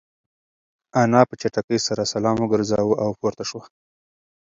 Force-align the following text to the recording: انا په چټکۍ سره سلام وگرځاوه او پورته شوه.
انا 1.01 1.21
په 1.29 1.33
چټکۍ 1.41 1.79
سره 1.87 2.03
سلام 2.13 2.35
وگرځاوه 2.41 2.95
او 3.03 3.09
پورته 3.19 3.43
شوه. 3.49 3.63